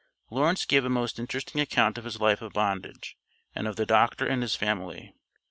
Lawrence 0.31 0.65
gave 0.65 0.83
a 0.83 0.89
most 0.89 1.19
interesting 1.19 1.61
account 1.61 1.95
of 1.95 2.05
his 2.05 2.19
life 2.19 2.41
of 2.41 2.53
bondage, 2.53 3.15
and 3.53 3.67
of 3.67 3.75
the 3.75 3.85
doctor 3.85 4.25
and 4.25 4.41
his 4.41 4.55
family. 4.55 5.13